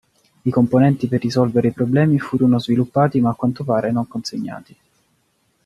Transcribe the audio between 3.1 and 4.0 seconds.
ma a quanto pare